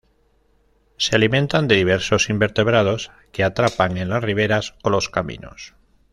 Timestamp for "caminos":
5.09-5.75